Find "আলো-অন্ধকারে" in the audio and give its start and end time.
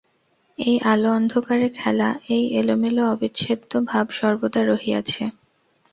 0.83-1.67